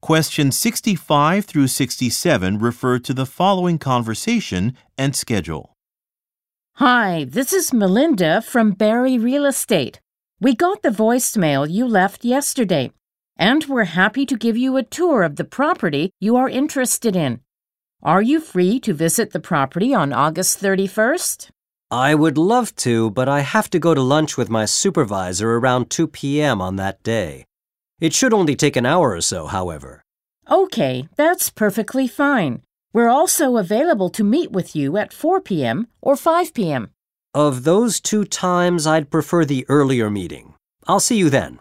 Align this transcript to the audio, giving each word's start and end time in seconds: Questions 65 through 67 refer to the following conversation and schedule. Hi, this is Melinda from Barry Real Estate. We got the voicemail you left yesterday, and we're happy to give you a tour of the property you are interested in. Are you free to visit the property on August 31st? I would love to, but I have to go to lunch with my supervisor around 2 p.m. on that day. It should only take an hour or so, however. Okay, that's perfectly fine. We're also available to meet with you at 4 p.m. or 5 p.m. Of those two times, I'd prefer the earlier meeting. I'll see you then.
Questions 0.00 0.56
65 0.56 1.44
through 1.44 1.66
67 1.66 2.58
refer 2.58 3.00
to 3.00 3.12
the 3.12 3.26
following 3.26 3.78
conversation 3.78 4.74
and 4.96 5.14
schedule. 5.14 5.74
Hi, 6.76 7.26
this 7.28 7.52
is 7.52 7.72
Melinda 7.72 8.40
from 8.40 8.70
Barry 8.70 9.18
Real 9.18 9.44
Estate. 9.44 10.00
We 10.40 10.54
got 10.54 10.82
the 10.82 10.90
voicemail 10.90 11.68
you 11.68 11.88
left 11.88 12.24
yesterday, 12.24 12.92
and 13.36 13.64
we're 13.64 13.84
happy 13.84 14.24
to 14.26 14.36
give 14.36 14.56
you 14.56 14.76
a 14.76 14.84
tour 14.84 15.24
of 15.24 15.34
the 15.34 15.44
property 15.44 16.12
you 16.20 16.36
are 16.36 16.48
interested 16.48 17.16
in. 17.16 17.40
Are 18.00 18.22
you 18.22 18.38
free 18.38 18.78
to 18.80 18.94
visit 18.94 19.32
the 19.32 19.40
property 19.40 19.92
on 19.92 20.12
August 20.12 20.62
31st? 20.62 21.50
I 21.90 22.14
would 22.14 22.38
love 22.38 22.76
to, 22.76 23.10
but 23.10 23.28
I 23.28 23.40
have 23.40 23.68
to 23.70 23.80
go 23.80 23.94
to 23.94 24.00
lunch 24.00 24.36
with 24.36 24.48
my 24.48 24.64
supervisor 24.64 25.56
around 25.56 25.90
2 25.90 26.06
p.m. 26.06 26.62
on 26.62 26.76
that 26.76 27.02
day. 27.02 27.47
It 28.00 28.12
should 28.12 28.32
only 28.32 28.54
take 28.54 28.76
an 28.76 28.86
hour 28.86 29.10
or 29.12 29.20
so, 29.20 29.46
however. 29.46 30.02
Okay, 30.50 31.08
that's 31.16 31.50
perfectly 31.50 32.06
fine. 32.06 32.62
We're 32.92 33.08
also 33.08 33.56
available 33.56 34.08
to 34.10 34.24
meet 34.24 34.50
with 34.50 34.74
you 34.74 34.96
at 34.96 35.12
4 35.12 35.40
p.m. 35.40 35.88
or 36.00 36.16
5 36.16 36.54
p.m. 36.54 36.90
Of 37.34 37.64
those 37.64 38.00
two 38.00 38.24
times, 38.24 38.86
I'd 38.86 39.10
prefer 39.10 39.44
the 39.44 39.66
earlier 39.68 40.08
meeting. 40.10 40.54
I'll 40.86 41.00
see 41.00 41.16
you 41.16 41.28
then. 41.28 41.58